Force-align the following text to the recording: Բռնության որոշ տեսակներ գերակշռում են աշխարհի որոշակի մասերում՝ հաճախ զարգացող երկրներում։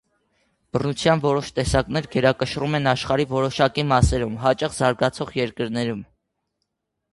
Բռնության 0.77 1.19
որոշ 1.25 1.51
տեսակներ 1.59 2.07
գերակշռում 2.15 2.79
են 2.81 2.91
աշխարհի 2.93 3.29
որոշակի 3.35 3.87
մասերում՝ 3.93 4.35
հաճախ 4.49 4.77
զարգացող 4.81 5.37
երկրներում։ 5.45 6.05